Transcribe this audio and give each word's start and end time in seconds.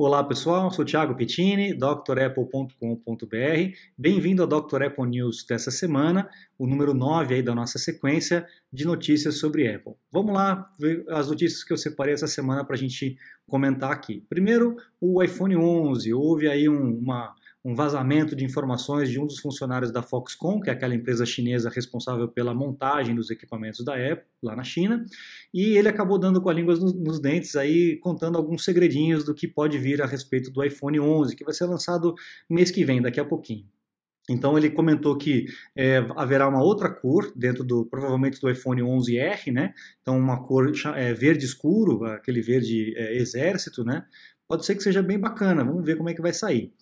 Olá 0.00 0.22
pessoal, 0.22 0.70
sou 0.70 0.84
Thiago 0.84 1.16
Pettini, 1.16 1.76
drapple.com.br. 1.76 2.76
Bem-vindo 3.98 4.42
ao 4.42 4.46
Dr. 4.46 4.84
Apple 4.84 5.08
News 5.08 5.44
dessa 5.44 5.72
semana, 5.72 6.30
o 6.56 6.68
número 6.68 6.94
9 6.94 7.34
aí 7.34 7.42
da 7.42 7.52
nossa 7.52 7.80
sequência 7.80 8.46
de 8.72 8.84
notícias 8.84 9.40
sobre 9.40 9.66
Apple. 9.66 9.94
Vamos 10.12 10.32
lá 10.32 10.72
ver 10.78 11.04
as 11.08 11.28
notícias 11.28 11.64
que 11.64 11.72
eu 11.72 11.76
separei 11.76 12.14
essa 12.14 12.28
semana 12.28 12.64
para 12.64 12.76
a 12.76 12.78
gente 12.78 13.16
comentar 13.48 13.90
aqui. 13.90 14.24
Primeiro, 14.28 14.76
o 15.00 15.20
iPhone 15.20 15.56
11. 15.56 16.14
Houve 16.14 16.46
aí 16.46 16.68
um, 16.68 16.96
uma 16.96 17.34
um 17.68 17.74
vazamento 17.74 18.34
de 18.34 18.46
informações 18.46 19.10
de 19.10 19.20
um 19.20 19.26
dos 19.26 19.40
funcionários 19.40 19.92
da 19.92 20.02
Foxconn, 20.02 20.58
que 20.58 20.70
é 20.70 20.72
aquela 20.72 20.94
empresa 20.94 21.26
chinesa 21.26 21.68
responsável 21.68 22.26
pela 22.26 22.54
montagem 22.54 23.14
dos 23.14 23.30
equipamentos 23.30 23.84
da 23.84 23.92
Apple 23.92 24.24
lá 24.42 24.56
na 24.56 24.64
China, 24.64 25.04
e 25.52 25.76
ele 25.76 25.86
acabou 25.86 26.18
dando 26.18 26.40
com 26.40 26.48
a 26.48 26.54
língua 26.54 26.74
nos, 26.76 27.20
dentes 27.20 27.54
aí, 27.56 27.96
contando 27.98 28.38
alguns 28.38 28.64
segredinhos 28.64 29.22
do 29.22 29.34
que 29.34 29.46
pode 29.46 29.76
vir 29.76 30.00
a 30.00 30.06
respeito 30.06 30.50
do 30.50 30.64
iPhone 30.64 30.98
11, 30.98 31.36
que 31.36 31.44
vai 31.44 31.52
ser 31.52 31.66
lançado 31.66 32.14
mês 32.48 32.70
que 32.70 32.86
vem, 32.86 33.02
daqui 33.02 33.20
a 33.20 33.24
pouquinho. 33.24 33.66
Então 34.30 34.56
ele 34.56 34.70
comentou 34.70 35.18
que 35.18 35.44
é, 35.76 35.98
haverá 36.16 36.48
uma 36.48 36.62
outra 36.62 36.88
cor 36.88 37.30
dentro 37.36 37.62
do 37.62 37.84
provavelmente 37.84 38.40
do 38.40 38.48
iPhone 38.48 38.80
11R, 38.80 39.52
né? 39.52 39.74
Então 40.00 40.18
uma 40.18 40.42
cor 40.42 40.72
é, 40.96 41.12
verde 41.12 41.44
escuro, 41.44 42.04
aquele 42.04 42.40
verde 42.40 42.94
é, 42.96 43.14
exército, 43.16 43.84
né? 43.84 44.06
Pode 44.46 44.64
ser 44.64 44.74
que 44.74 44.82
seja 44.82 45.02
bem 45.02 45.18
bacana. 45.18 45.62
Vamos 45.62 45.84
ver 45.84 45.96
como 45.96 46.08
é 46.08 46.14
que 46.14 46.22
vai 46.22 46.32
sair 46.32 46.72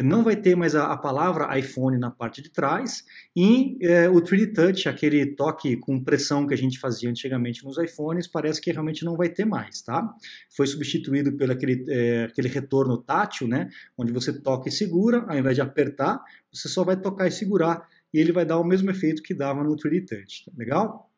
não 0.00 0.24
vai 0.24 0.36
ter 0.36 0.56
mais 0.56 0.74
a, 0.74 0.92
a, 0.92 0.96
palavra 0.96 1.58
iPhone 1.58 1.98
na 1.98 2.10
parte 2.10 2.40
de 2.40 2.50
trás 2.50 3.04
e 3.36 3.76
é, 3.82 4.08
o 4.08 4.22
3D 4.22 4.54
Touch, 4.54 4.88
aquele 4.88 5.26
toque 5.34 5.76
com 5.76 6.02
pressão 6.02 6.46
que 6.46 6.54
a 6.54 6.56
gente 6.56 6.78
fazia 6.78 7.10
antigamente 7.10 7.62
nos 7.62 7.76
iPhones, 7.76 8.26
parece 8.26 8.60
que 8.60 8.72
realmente 8.72 9.04
não 9.04 9.16
vai 9.16 9.28
ter 9.28 9.44
mais, 9.44 9.82
tá? 9.82 10.08
Foi 10.56 10.66
substituído 10.66 11.36
pelo 11.36 11.52
aquele, 11.52 11.84
é, 11.88 12.24
aquele 12.24 12.48
retorno 12.48 12.96
tátil, 12.96 13.46
né? 13.46 13.68
Onde 13.98 14.12
você 14.12 14.32
toca 14.32 14.68
e 14.68 14.72
segura, 14.72 15.26
ao 15.28 15.36
invés 15.36 15.56
de 15.56 15.60
apertar, 15.60 16.22
você 16.50 16.68
só 16.68 16.84
vai 16.84 16.96
tocar 16.96 17.26
e 17.26 17.30
segurar 17.30 17.86
e 18.14 18.18
ele 18.18 18.32
vai 18.32 18.46
dar 18.46 18.58
o 18.58 18.64
mesmo 18.64 18.90
efeito 18.90 19.22
que 19.22 19.34
dava 19.34 19.62
no 19.62 19.76
3D 19.76 20.06
Touch, 20.06 20.44
tá 20.46 20.52
legal? 20.56 21.10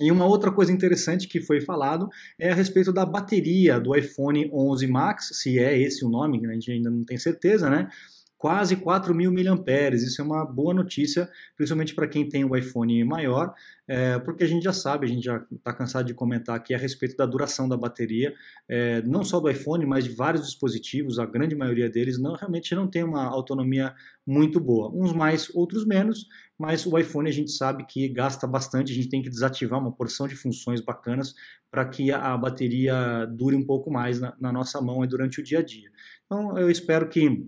E 0.00 0.10
uma 0.10 0.24
outra 0.24 0.50
coisa 0.50 0.72
interessante 0.72 1.28
que 1.28 1.40
foi 1.40 1.60
falado 1.60 2.08
é 2.38 2.50
a 2.50 2.54
respeito 2.54 2.90
da 2.90 3.04
bateria 3.04 3.78
do 3.78 3.94
iPhone 3.94 4.50
11 4.50 4.86
Max, 4.86 5.28
se 5.34 5.58
é 5.58 5.78
esse 5.78 6.04
o 6.04 6.08
nome, 6.08 6.40
a 6.46 6.52
gente 6.54 6.72
ainda 6.72 6.90
não 6.90 7.04
tem 7.04 7.18
certeza, 7.18 7.68
né? 7.68 7.86
Quase 8.40 8.74
4 8.74 9.14
mil 9.14 9.30
miliamperes. 9.30 10.02
Isso 10.02 10.22
é 10.22 10.24
uma 10.24 10.46
boa 10.46 10.72
notícia, 10.72 11.28
principalmente 11.54 11.94
para 11.94 12.08
quem 12.08 12.26
tem 12.26 12.42
o 12.42 12.56
iPhone 12.56 13.04
maior, 13.04 13.54
é, 13.86 14.18
porque 14.18 14.42
a 14.42 14.46
gente 14.46 14.62
já 14.62 14.72
sabe, 14.72 15.04
a 15.04 15.08
gente 15.10 15.22
já 15.22 15.44
está 15.52 15.74
cansado 15.74 16.06
de 16.06 16.14
comentar 16.14 16.56
aqui 16.56 16.72
a 16.72 16.78
respeito 16.78 17.14
da 17.18 17.26
duração 17.26 17.68
da 17.68 17.76
bateria, 17.76 18.32
é, 18.66 19.02
não 19.02 19.22
só 19.24 19.40
do 19.40 19.50
iPhone, 19.50 19.84
mas 19.84 20.04
de 20.04 20.14
vários 20.14 20.46
dispositivos, 20.46 21.18
a 21.18 21.26
grande 21.26 21.54
maioria 21.54 21.90
deles 21.90 22.18
não 22.18 22.32
realmente 22.32 22.74
não 22.74 22.88
tem 22.88 23.04
uma 23.04 23.24
autonomia 23.24 23.94
muito 24.26 24.58
boa. 24.58 24.90
Uns 24.90 25.12
mais, 25.12 25.54
outros 25.54 25.84
menos, 25.84 26.26
mas 26.58 26.86
o 26.86 26.98
iPhone 26.98 27.28
a 27.28 27.32
gente 27.32 27.50
sabe 27.50 27.84
que 27.84 28.08
gasta 28.08 28.46
bastante, 28.46 28.90
a 28.90 28.94
gente 28.94 29.10
tem 29.10 29.20
que 29.20 29.28
desativar 29.28 29.78
uma 29.78 29.92
porção 29.92 30.26
de 30.26 30.34
funções 30.34 30.80
bacanas 30.80 31.34
para 31.70 31.84
que 31.84 32.10
a, 32.10 32.34
bateria 32.38 33.26
dure 33.26 33.54
um 33.54 33.66
pouco 33.66 33.90
mais 33.90 34.18
na, 34.18 34.34
na 34.40 34.50
nossa 34.50 34.80
mão 34.80 35.06
durante 35.06 35.40
o 35.40 35.44
dia 35.44 35.58
a 35.58 35.62
dia. 35.62 35.90
Então 36.24 36.56
eu 36.56 36.70
espero 36.70 37.06
que 37.06 37.46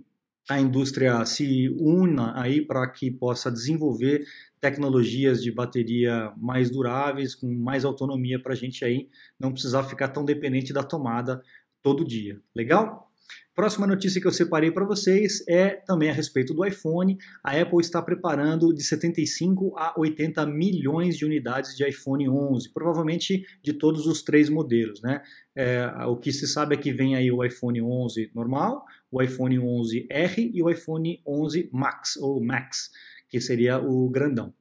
a 0.49 0.61
indústria 0.61 1.25
se 1.25 1.69
una 1.79 2.41
aí 2.41 2.65
para 2.65 2.89
que 2.91 3.11
possa 3.11 3.51
desenvolver 3.51 4.25
tecnologias 4.61 5.43
de 5.43 5.53
bateria 5.53 6.33
mais 6.37 6.71
duráveis, 6.71 7.35
com 7.35 7.53
mais 7.55 7.85
autonomia 7.85 8.41
para 8.43 8.53
a 8.53 8.57
gente 8.57 8.85
aí 8.85 9.09
não 9.39 9.53
precisar 9.53 9.85
ficar 9.85 10.09
tão 10.09 10.25
dependente 10.25 10.73
da 10.73 10.83
tomada 10.83 11.43
todo 11.83 12.07
dia. 12.07 12.41
Legal? 12.55 13.12
Próxima 13.55 13.87
notícia 13.87 14.19
que 14.19 14.27
eu 14.27 14.33
separei 14.33 14.71
para 14.71 14.87
vocês 14.87 15.45
é 15.47 15.69
também 15.69 16.09
a 16.09 16.13
respeito 16.13 16.55
do 16.55 16.65
iPhone. 16.65 17.19
A 17.45 17.61
Apple 17.61 17.81
está 17.81 18.01
preparando 18.01 18.73
de 18.73 18.83
75 18.83 19.77
a 19.77 19.93
80 19.99 20.47
milhões 20.47 21.19
de 21.19 21.27
unidades 21.27 21.77
de 21.77 21.87
iPhone 21.87 22.27
11, 22.31 22.73
provavelmente 22.73 23.45
de 23.63 23.75
todos 23.75 24.07
os 24.07 24.23
três 24.23 24.49
modelos. 24.49 25.03
Né? 25.03 25.21
É, 25.55 25.87
o 26.07 26.17
que 26.17 26.33
se 26.33 26.47
sabe 26.47 26.75
é 26.75 26.79
que 26.79 26.95
vem 26.95 27.15
aí 27.15 27.31
o 27.31 27.45
iPhone 27.45 27.83
11 27.83 28.31
normal, 28.35 28.87
o 29.11 29.23
iPhone 29.23 29.59
11R 29.59 30.51
e 30.55 30.63
o 30.63 30.71
iPhone 30.71 31.21
11 31.27 31.69
Max, 31.71 32.17
ou 32.17 32.43
Max, 32.43 32.91
que 33.29 33.39
seria 33.39 33.79
o 33.79 34.09
grandão. 34.09 34.55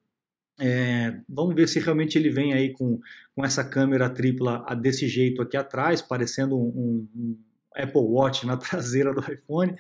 É, 0.59 1.18
vamos 1.30 1.56
ver 1.56 1.69
se 1.69 1.80
realmente 1.80 2.18
ele 2.18 2.30
vem 2.30 2.53
aí 2.53 2.74
com, 2.74 3.00
com 3.34 3.46
essa 3.46 3.63
câmera 3.63 4.09
tripla 4.09 4.66
desse 4.75 5.07
jeito 5.07 5.41
aqui 5.41 5.56
atrás, 5.56 6.02
parecendo 6.02 6.57
um, 6.57 7.07
um 7.16 7.38
Apple 7.76 8.02
Watch 8.02 8.46
na 8.46 8.58
traseira 8.58 9.14
do 9.14 9.22
iPhone. 9.22 9.76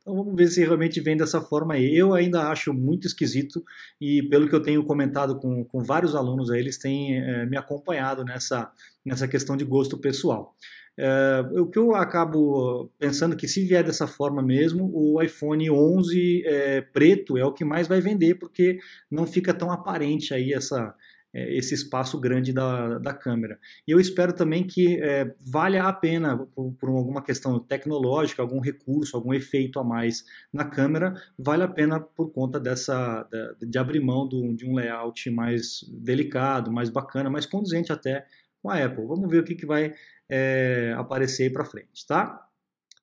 Então 0.00 0.14
vamos 0.14 0.34
ver 0.36 0.48
se 0.48 0.60
realmente 0.62 1.00
vem 1.00 1.16
dessa 1.16 1.40
forma 1.40 1.74
aí. 1.74 1.96
Eu 1.96 2.12
ainda 2.14 2.48
acho 2.48 2.72
muito 2.74 3.06
esquisito 3.06 3.64
e 4.00 4.22
pelo 4.28 4.48
que 4.48 4.54
eu 4.54 4.62
tenho 4.62 4.84
comentado 4.84 5.38
com, 5.38 5.64
com 5.64 5.82
vários 5.82 6.14
alunos 6.14 6.50
aí, 6.50 6.60
eles 6.60 6.78
têm 6.78 7.18
é, 7.18 7.46
me 7.46 7.56
acompanhado 7.56 8.24
nessa, 8.24 8.70
nessa 9.04 9.26
questão 9.26 9.56
de 9.56 9.64
gosto 9.64 9.96
pessoal. 9.98 10.54
É, 10.96 11.44
o 11.58 11.66
que 11.66 11.78
eu 11.78 11.94
acabo 11.94 12.90
pensando 12.98 13.34
que 13.34 13.48
se 13.48 13.64
vier 13.64 13.82
dessa 13.82 14.06
forma 14.06 14.40
mesmo, 14.42 14.90
o 14.94 15.20
iPhone 15.20 15.68
11 15.68 16.42
é, 16.46 16.80
preto 16.82 17.36
é 17.36 17.44
o 17.44 17.52
que 17.52 17.64
mais 17.64 17.88
vai 17.88 18.00
vender, 18.00 18.36
porque 18.36 18.78
não 19.10 19.26
fica 19.26 19.52
tão 19.52 19.72
aparente 19.72 20.32
aí 20.32 20.52
essa, 20.52 20.78
é, 20.78 20.94
esse 21.34 21.74
espaço 21.74 22.18
grande 22.20 22.52
da, 22.52 22.98
da 22.98 23.12
câmera. 23.12 23.58
E 23.86 23.90
eu 23.90 23.98
espero 23.98 24.32
também 24.32 24.64
que 24.64 25.00
é, 25.02 25.34
valha 25.40 25.84
a 25.84 25.92
pena, 25.92 26.38
por, 26.38 26.72
por, 26.72 26.88
alguma 26.88 27.22
questão 27.22 27.58
tecnológica, 27.58 28.40
algum 28.40 28.60
recurso, 28.60 29.16
algum 29.16 29.34
efeito 29.34 29.80
a 29.80 29.84
mais 29.84 30.24
na 30.52 30.64
câmera, 30.64 31.14
vale 31.38 31.64
a 31.64 31.68
pena 31.68 31.98
por 31.98 32.32
conta 32.32 32.60
dessa 32.60 33.26
de, 33.60 33.66
de 33.66 33.78
abrir 33.78 34.00
mão 34.00 34.28
do, 34.28 34.54
de 34.54 34.64
um 34.64 34.74
layout 34.74 35.28
mais 35.30 35.84
delicado, 35.90 36.70
mais 36.70 36.88
bacana, 36.88 37.28
mais 37.28 37.46
condizente 37.46 37.92
até 37.92 38.24
com 38.62 38.70
a 38.70 38.82
Apple. 38.82 39.06
Vamos 39.06 39.28
ver 39.28 39.40
o 39.40 39.44
que, 39.44 39.54
que 39.54 39.66
vai 39.66 39.92
é, 40.28 40.94
aparecer 40.96 41.44
aí 41.44 41.50
para 41.50 41.64
frente, 41.64 42.06
tá? 42.06 42.44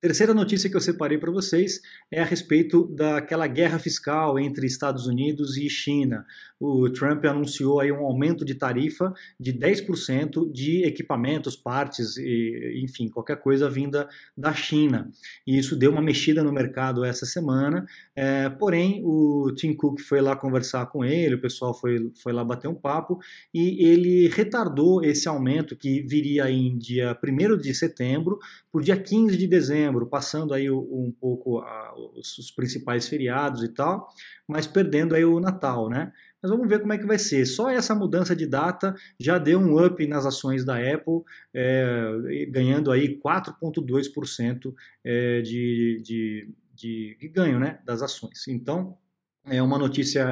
Terceira 0.02 0.34
notícia 0.34 0.68
que 0.68 0.75
eu 0.75 0.81
separei 0.81 1.19
para 1.19 1.30
vocês 1.30 1.80
é 2.09 2.19
a 2.19 2.25
respeito 2.25 2.88
daquela 2.88 3.46
guerra 3.46 3.78
fiscal 3.78 4.40
entre 4.40 4.66
Estados 4.66 5.06
Unidos 5.06 5.58
e 5.58 5.69
China. 5.69 6.25
O 6.61 6.89
Trump 6.91 7.25
anunciou 7.25 7.79
aí 7.79 7.91
um 7.91 8.05
aumento 8.05 8.45
de 8.45 8.53
tarifa 8.53 9.11
de 9.39 9.51
10% 9.51 10.51
de 10.51 10.83
equipamentos, 10.83 11.55
partes, 11.55 12.17
e, 12.17 12.81
enfim, 12.83 13.09
qualquer 13.09 13.38
coisa 13.38 13.67
vinda 13.69 14.07
da 14.38 14.53
China. 14.53 15.09
E 15.47 15.57
isso 15.57 15.75
deu 15.75 15.91
uma 15.91 16.01
mexida 16.01 16.44
no 16.44 16.53
mercado 16.53 17.03
essa 17.03 17.25
semana. 17.25 17.85
É, 18.16 18.47
porém, 18.50 19.01
o 19.03 19.51
Tim 19.55 19.73
Cook 19.73 20.00
foi 20.01 20.21
lá 20.21 20.35
conversar 20.35 20.85
com 20.85 21.03
ele, 21.03 21.35
o 21.35 21.41
pessoal 21.41 21.73
foi, 21.73 22.11
foi 22.21 22.31
lá 22.31 22.44
bater 22.44 22.67
um 22.67 22.75
papo 22.75 23.19
e 23.53 23.83
ele 23.83 24.27
retardou 24.27 25.03
esse 25.03 25.27
aumento 25.27 25.75
que 25.75 26.01
viria 26.01 26.50
em 26.50 26.77
dia 26.77 27.17
1 27.23 27.57
de 27.57 27.73
setembro 27.73 28.38
por 28.71 28.83
dia 28.83 28.97
15 28.97 29.35
de 29.38 29.47
dezembro 29.47 30.05
passando 30.05 30.53
aí 30.53 30.69
um 30.69 31.13
pouco 31.19 31.59
a, 31.59 31.94
os, 32.16 32.38
os, 32.38 32.51
principais 32.51 33.07
feriados 33.07 33.63
e 33.63 33.69
tal, 33.69 34.07
mas 34.47 34.67
perdendo 34.67 35.16
aí 35.16 35.23
o 35.23 35.39
Natal, 35.39 35.89
né? 35.89 36.11
Mas 36.41 36.52
vamos 36.52 36.68
ver 36.68 36.79
como 36.79 36.94
é 36.94 36.97
que 36.97 37.06
vai 37.06 37.19
ser. 37.19 37.46
Só 37.46 37.69
essa 37.69 37.94
mudança 37.94 38.35
de 38.35 38.47
data 38.47 38.96
já 39.19 39.38
deu 39.38 39.59
um 39.59 39.85
up 39.85 40.06
nas 40.07 40.25
ações 40.25 40.66
da 40.66 40.75
Apple, 40.78 41.22
é, 41.53 42.47
ganhando 42.50 42.91
aí 42.91 43.19
4,2% 43.19 44.74
é, 45.03 45.41
de, 45.41 46.01
de, 46.03 46.50
de, 46.74 47.18
de 47.19 47.28
ganho 47.28 47.59
né, 47.59 47.80
das 47.85 48.01
ações. 48.01 48.47
Então, 48.47 48.97
é 49.46 49.62
uma 49.62 49.78
notícia 49.78 50.25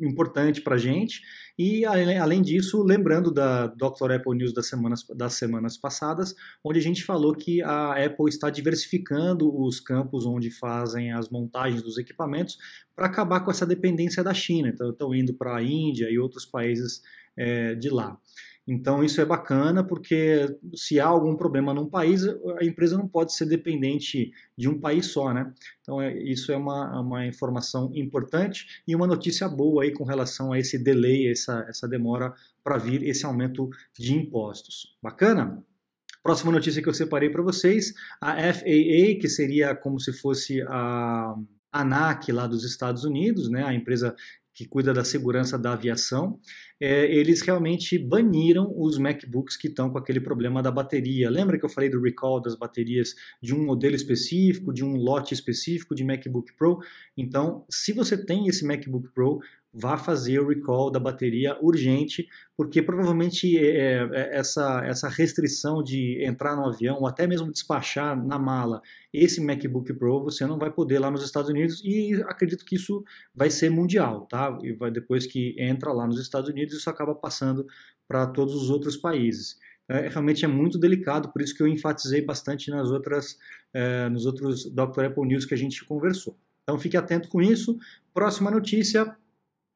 importante 0.00 0.60
para 0.60 0.76
a 0.76 0.78
gente. 0.78 1.20
E, 1.58 1.84
além 1.84 2.40
disso, 2.40 2.82
lembrando 2.82 3.32
da 3.32 3.66
Dr. 3.66 4.12
Apple 4.12 4.36
News 4.36 4.54
das 4.54 4.68
semanas, 4.68 5.04
das 5.14 5.34
semanas 5.34 5.76
passadas, 5.76 6.34
onde 6.62 6.78
a 6.78 6.82
gente 6.82 7.04
falou 7.04 7.34
que 7.34 7.62
a 7.62 8.04
Apple 8.04 8.28
está 8.28 8.50
diversificando 8.50 9.52
os 9.60 9.80
campos 9.80 10.24
onde 10.24 10.50
fazem 10.50 11.12
as 11.12 11.28
montagens 11.28 11.82
dos 11.82 11.98
equipamentos 11.98 12.56
para 12.94 13.06
acabar 13.06 13.40
com 13.40 13.50
essa 13.50 13.66
dependência 13.66 14.22
da 14.22 14.32
China. 14.32 14.68
Então, 14.68 14.90
estão 14.90 15.14
indo 15.14 15.34
para 15.34 15.56
a 15.56 15.62
Índia 15.62 16.08
e 16.10 16.18
outros 16.18 16.44
países 16.46 17.02
é, 17.36 17.74
de 17.74 17.90
lá. 17.90 18.16
Então 18.66 19.04
isso 19.04 19.20
é 19.20 19.24
bacana 19.24 19.84
porque 19.84 20.56
se 20.74 20.98
há 20.98 21.06
algum 21.06 21.36
problema 21.36 21.74
num 21.74 21.88
país, 21.88 22.24
a 22.24 22.64
empresa 22.64 22.96
não 22.96 23.06
pode 23.06 23.34
ser 23.34 23.46
dependente 23.46 24.32
de 24.56 24.68
um 24.68 24.80
país 24.80 25.06
só, 25.06 25.34
né? 25.34 25.52
Então 25.82 26.00
é, 26.00 26.16
isso 26.22 26.50
é 26.50 26.56
uma, 26.56 27.00
uma 27.00 27.26
informação 27.26 27.90
importante 27.94 28.82
e 28.88 28.96
uma 28.96 29.06
notícia 29.06 29.48
boa 29.48 29.84
aí 29.84 29.92
com 29.92 30.04
relação 30.04 30.52
a 30.52 30.58
esse 30.58 30.78
delay, 30.78 31.30
essa, 31.30 31.66
essa 31.68 31.86
demora 31.86 32.32
para 32.62 32.78
vir 32.78 33.02
esse 33.02 33.26
aumento 33.26 33.68
de 33.98 34.14
impostos. 34.14 34.96
Bacana? 35.02 35.62
Próxima 36.22 36.50
notícia 36.50 36.82
que 36.82 36.88
eu 36.88 36.94
separei 36.94 37.28
para 37.28 37.42
vocês, 37.42 37.92
a 38.18 38.32
FAA, 38.54 39.20
que 39.20 39.28
seria 39.28 39.74
como 39.74 40.00
se 40.00 40.10
fosse 40.10 40.62
a 40.62 41.34
ANAC 41.70 42.32
lá 42.32 42.46
dos 42.46 42.64
Estados 42.64 43.04
Unidos, 43.04 43.50
né, 43.50 43.62
a 43.62 43.74
empresa 43.74 44.16
que 44.54 44.66
cuida 44.66 44.94
da 44.94 45.04
segurança 45.04 45.58
da 45.58 45.72
aviação, 45.72 46.38
é, 46.80 47.12
eles 47.12 47.42
realmente 47.42 47.98
baniram 47.98 48.72
os 48.76 48.98
MacBooks 48.98 49.56
que 49.56 49.66
estão 49.66 49.90
com 49.90 49.98
aquele 49.98 50.20
problema 50.20 50.62
da 50.62 50.70
bateria. 50.70 51.28
Lembra 51.28 51.58
que 51.58 51.64
eu 51.64 51.68
falei 51.68 51.90
do 51.90 52.00
recall 52.00 52.40
das 52.40 52.56
baterias 52.56 53.14
de 53.42 53.52
um 53.52 53.64
modelo 53.64 53.96
específico, 53.96 54.72
de 54.72 54.84
um 54.84 54.94
lote 54.96 55.34
específico 55.34 55.94
de 55.94 56.04
MacBook 56.04 56.52
Pro? 56.56 56.78
Então, 57.16 57.64
se 57.68 57.92
você 57.92 58.16
tem 58.16 58.46
esse 58.46 58.64
MacBook 58.64 59.08
Pro, 59.12 59.40
vá 59.74 59.98
fazer 59.98 60.38
o 60.38 60.46
recall 60.46 60.88
da 60.88 61.00
bateria 61.00 61.58
urgente, 61.60 62.28
porque 62.56 62.80
provavelmente 62.80 63.58
é, 63.58 63.62
é, 63.66 64.08
é, 64.12 64.38
essa, 64.38 64.84
essa 64.84 65.08
restrição 65.08 65.82
de 65.82 66.24
entrar 66.24 66.54
no 66.54 66.66
avião 66.66 66.98
ou 67.00 67.08
até 67.08 67.26
mesmo 67.26 67.50
despachar 67.50 68.16
na 68.24 68.38
mala 68.38 68.80
esse 69.12 69.40
MacBook 69.40 69.92
Pro 69.94 70.22
você 70.22 70.46
não 70.46 70.58
vai 70.58 70.70
poder 70.70 71.00
lá 71.00 71.10
nos 71.10 71.24
Estados 71.24 71.50
Unidos 71.50 71.82
e 71.84 72.14
acredito 72.28 72.64
que 72.64 72.76
isso 72.76 73.02
vai 73.34 73.50
ser 73.50 73.68
mundial, 73.68 74.26
tá? 74.26 74.56
E 74.62 74.72
vai, 74.72 74.92
depois 74.92 75.26
que 75.26 75.56
entra 75.58 75.92
lá 75.92 76.06
nos 76.06 76.20
Estados 76.20 76.48
Unidos 76.48 76.74
isso 76.74 76.88
acaba 76.88 77.14
passando 77.14 77.66
para 78.06 78.26
todos 78.28 78.54
os 78.54 78.70
outros 78.70 78.96
países. 78.96 79.56
É, 79.88 80.08
realmente 80.08 80.44
é 80.44 80.48
muito 80.48 80.78
delicado, 80.78 81.30
por 81.32 81.42
isso 81.42 81.54
que 81.54 81.62
eu 81.62 81.68
enfatizei 81.68 82.22
bastante 82.22 82.70
nas 82.70 82.90
outras, 82.90 83.36
é, 83.72 84.08
nos 84.08 84.24
outros 84.24 84.70
Dr. 84.70 85.06
Apple 85.06 85.26
News 85.26 85.44
que 85.44 85.54
a 85.54 85.58
gente 85.58 85.84
conversou. 85.84 86.38
Então 86.62 86.78
fique 86.78 86.96
atento 86.96 87.28
com 87.28 87.42
isso. 87.42 87.76
Próxima 88.12 88.50
notícia, 88.50 89.14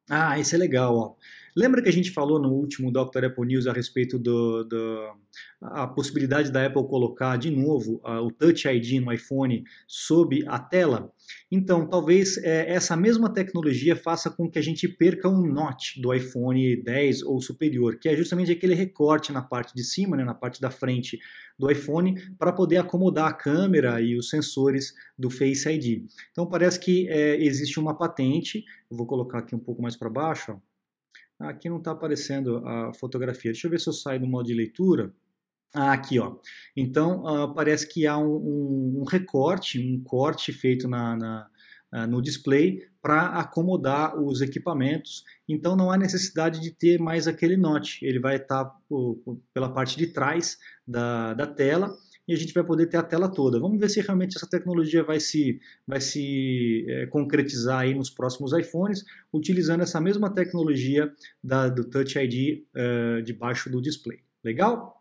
ah, 0.09 0.39
isso 0.39 0.55
é 0.55 0.57
legal, 0.57 0.95
ó. 0.97 1.15
Lembra 1.55 1.81
que 1.81 1.89
a 1.89 1.93
gente 1.93 2.11
falou 2.11 2.39
no 2.39 2.51
último 2.51 2.91
Dr. 2.91 3.25
Apple 3.25 3.45
News 3.45 3.67
a 3.67 3.73
respeito 3.73 4.17
do, 4.17 4.63
do 4.63 5.15
a 5.61 5.87
possibilidade 5.87 6.51
da 6.51 6.65
Apple 6.65 6.87
colocar 6.87 7.37
de 7.37 7.51
novo 7.51 8.01
uh, 8.05 8.25
o 8.25 8.31
Touch 8.31 8.67
ID 8.67 9.01
no 9.01 9.11
iPhone 9.11 9.63
sob 9.87 10.43
a 10.47 10.59
tela? 10.59 11.11
Então, 11.51 11.87
talvez 11.87 12.37
é, 12.37 12.71
essa 12.71 12.95
mesma 12.95 13.31
tecnologia 13.31 13.95
faça 13.95 14.29
com 14.29 14.49
que 14.49 14.57
a 14.57 14.61
gente 14.61 14.87
perca 14.87 15.27
um 15.27 15.45
notch 15.45 15.97
do 15.97 16.13
iPhone 16.13 16.81
10 16.81 17.23
ou 17.23 17.41
superior, 17.41 17.97
que 17.97 18.09
é 18.09 18.15
justamente 18.15 18.51
aquele 18.51 18.73
recorte 18.73 19.31
na 19.31 19.41
parte 19.41 19.73
de 19.75 19.83
cima, 19.83 20.15
né, 20.15 20.23
na 20.23 20.33
parte 20.33 20.61
da 20.61 20.71
frente 20.71 21.19
do 21.57 21.69
iPhone, 21.69 22.15
para 22.37 22.51
poder 22.51 22.77
acomodar 22.77 23.27
a 23.27 23.33
câmera 23.33 24.01
e 24.01 24.15
os 24.15 24.29
sensores 24.29 24.93
do 25.17 25.29
Face 25.29 25.69
ID. 25.69 26.03
Então, 26.31 26.47
parece 26.47 26.79
que 26.79 27.07
é, 27.09 27.35
existe 27.43 27.79
uma 27.79 27.95
patente, 27.97 28.63
vou 28.89 29.05
colocar 29.05 29.39
aqui 29.39 29.55
um 29.55 29.59
pouco 29.59 29.81
mais 29.81 29.95
para 29.95 30.09
baixo, 30.09 30.53
ó 30.53 30.68
Aqui 31.39 31.69
não 31.69 31.77
está 31.77 31.91
aparecendo 31.91 32.57
a 32.67 32.93
fotografia. 32.93 33.51
Deixa 33.51 33.67
eu 33.67 33.71
ver 33.71 33.79
se 33.79 33.87
eu 33.87 33.93
saio 33.93 34.19
do 34.19 34.27
modo 34.27 34.47
de 34.47 34.53
leitura. 34.53 35.13
Ah, 35.73 35.93
aqui, 35.93 36.19
ó. 36.19 36.35
Então, 36.75 37.23
uh, 37.23 37.53
parece 37.53 37.87
que 37.87 38.05
há 38.07 38.17
um, 38.17 38.35
um, 38.35 39.01
um, 39.01 39.03
recorte, 39.03 39.79
um 39.79 40.03
corte 40.03 40.51
feito 40.51 40.87
na, 40.87 41.15
na 41.15 41.47
uh, 41.93 42.07
no 42.07 42.21
display 42.21 42.81
para 43.01 43.27
acomodar 43.27 44.19
os 44.19 44.41
equipamentos. 44.41 45.23
Então, 45.47 45.75
não 45.75 45.91
há 45.91 45.97
necessidade 45.97 46.59
de 46.59 46.71
ter 46.71 46.99
mais 46.99 47.27
aquele 47.27 47.55
note. 47.55 48.03
Ele 48.05 48.19
vai 48.19 48.35
estar 48.35 48.65
tá, 48.65 48.75
pela 49.53 49.71
parte 49.71 49.97
de 49.97 50.07
trás 50.07 50.57
da, 50.85 51.33
da 51.33 51.47
tela 51.47 51.95
e 52.29 52.33
a 52.33 52.35
gente 52.35 52.53
vai 52.53 52.63
poder 52.63 52.85
ter 52.85 52.97
a 52.97 53.01
tela 53.01 53.27
toda. 53.27 53.59
Vamos 53.59 53.79
ver 53.79 53.89
se 53.89 54.01
realmente 54.01 54.37
essa 54.37 54.47
tecnologia 54.47 55.03
vai 55.03 55.19
se, 55.19 55.59
vai 55.87 55.99
se 55.99 56.85
é, 56.87 57.07
concretizar 57.07 57.79
aí 57.79 57.95
nos 57.95 58.11
próximos 58.11 58.53
iPhones, 58.53 59.03
utilizando 59.33 59.81
essa 59.81 59.99
mesma 59.99 60.31
tecnologia 60.31 61.11
da, 61.43 61.67
do 61.67 61.83
Touch 61.83 62.19
ID 62.19 62.65
uh, 62.75 63.23
debaixo 63.23 63.67
do 63.67 63.81
display. 63.81 64.19
Legal? 64.43 64.98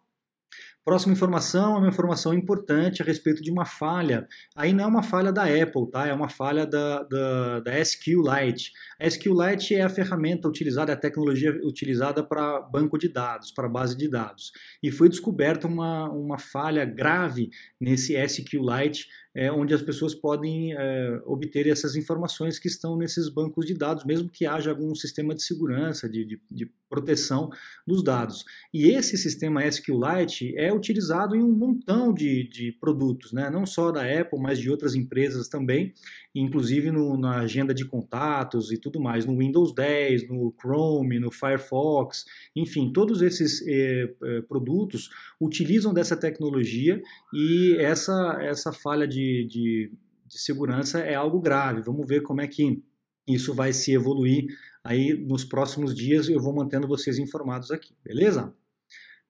Próxima 0.89 1.13
informação 1.13 1.75
é 1.75 1.79
uma 1.81 1.89
informação 1.89 2.33
importante 2.33 3.03
a 3.03 3.05
respeito 3.05 3.43
de 3.43 3.51
uma 3.51 3.67
falha. 3.67 4.27
Aí 4.57 4.73
não 4.73 4.85
é 4.85 4.87
uma 4.87 5.03
falha 5.03 5.31
da 5.31 5.43
Apple, 5.43 5.91
tá? 5.91 6.07
É 6.07 6.15
uma 6.15 6.31
falha 6.31 6.67
da, 6.67 7.03
da, 7.03 7.61
da 7.61 7.79
SQLite. 7.79 8.73
A 8.99 9.07
SQLite 9.07 9.75
é 9.75 9.83
a 9.83 9.91
ferramenta 9.91 10.49
utilizada, 10.49 10.91
é 10.91 10.95
a 10.95 10.99
tecnologia 10.99 11.51
utilizada 11.63 12.25
para 12.25 12.63
banco 12.63 12.97
de 12.97 13.07
dados, 13.07 13.53
para 13.53 13.69
base 13.69 13.95
de 13.99 14.09
dados. 14.09 14.51
E 14.83 14.91
foi 14.91 15.11
descoberta 15.11 15.67
uma, 15.67 16.09
uma 16.09 16.39
falha 16.39 16.87
grave 16.87 17.51
nesse 17.79 18.17
SQLite 18.17 19.09
é, 19.39 19.53
onde 19.53 19.73
as 19.73 19.81
pessoas 19.81 20.17
podem 20.17 20.75
é, 20.75 21.23
obter 21.25 21.69
essas 21.69 21.95
informações 21.95 22.59
que 22.59 22.67
estão 22.67 22.97
nesses 22.97 23.29
bancos 23.29 23.65
de 23.65 23.73
dados, 23.73 24.05
mesmo 24.05 24.29
que 24.29 24.45
haja 24.45 24.71
algum 24.71 24.93
sistema 24.97 25.33
de 25.33 25.45
segurança, 25.45 26.09
de, 26.09 26.25
de, 26.25 26.41
de 26.51 26.69
proteção 26.91 27.49
dos 27.87 28.03
dados. 28.03 28.45
E 28.75 28.89
esse 28.89 29.17
sistema 29.17 29.65
SQLite 29.65 30.57
é 30.57 30.73
utilizado 30.73 31.37
em 31.37 31.43
um 31.43 31.53
montão 31.53 32.13
de, 32.13 32.49
de 32.49 32.73
produtos, 32.73 33.33
né? 33.33 33.49
não 33.49 33.65
só 33.65 33.93
da 33.93 34.03
Apple, 34.03 34.41
mas 34.41 34.59
de 34.59 34.69
outras 34.69 34.97
empresas 34.97 35.47
também, 35.47 35.95
inclusive 36.35 36.91
no, 36.91 37.17
na 37.17 37.41
agenda 37.41 37.75
de 37.75 37.85
contatos 37.85 38.71
e 38.71 38.79
tudo 38.79 39.01
mais, 39.01 39.25
no 39.25 39.37
Windows 39.39 39.75
10, 39.75 40.29
no 40.29 40.55
Chrome, 40.61 41.19
no 41.19 41.31
Firefox, 41.31 42.25
enfim, 42.55 42.93
todos 42.93 43.23
esses 43.23 43.67
eh, 43.67 44.15
eh, 44.23 44.41
produtos 44.43 45.09
utilizam 45.41 45.93
dessa 45.93 46.17
tecnologia 46.17 47.01
e 47.33 47.77
essa, 47.79 48.39
essa 48.41 48.73
falha 48.73 49.07
de, 49.07 49.47
de, 49.47 49.93
de 50.27 50.39
segurança 50.39 51.01
é 51.01 51.15
algo 51.15 51.41
grave. 51.41 51.83
Vamos 51.83 52.07
ver 52.07 52.23
como 52.23 52.41
é 52.41 52.47
que 52.47 52.83
isso 53.27 53.55
vai 53.55 53.73
se 53.73 53.93
evoluir 53.93 54.47
aí 54.85 55.15
nos 55.15 55.45
próximos 55.45 55.95
dias. 55.95 56.29
Eu 56.29 56.41
vou 56.41 56.55
mantendo 56.55 56.87
vocês 56.87 57.19
informados 57.19 57.71
aqui, 57.71 57.95
beleza? 58.05 58.55